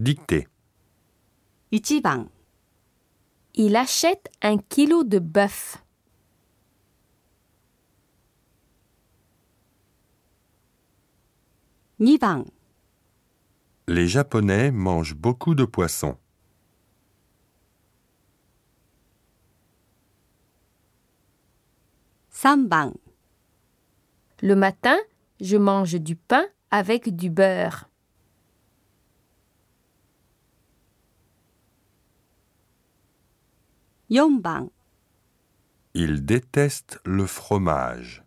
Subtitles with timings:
[0.00, 0.46] Dictée.
[1.72, 2.28] 1番
[3.54, 5.82] Il achète un kilo de bœuf.
[11.98, 12.44] 2番
[13.88, 16.18] Les Japonais mangent beaucoup de poissons.
[22.30, 22.92] 3番
[24.42, 24.98] Le matin,
[25.40, 27.88] je mange du pain avec du beurre.
[34.11, 34.69] 4番
[35.93, 38.25] Ils détestent le fromage.